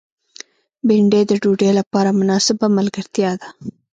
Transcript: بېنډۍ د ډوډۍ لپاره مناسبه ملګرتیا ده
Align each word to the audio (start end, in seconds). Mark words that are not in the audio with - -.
بېنډۍ 0.87 1.21
د 1.27 1.31
ډوډۍ 1.41 1.71
لپاره 1.79 2.09
مناسبه 2.19 2.65
ملګرتیا 2.77 3.31
ده 3.39 3.47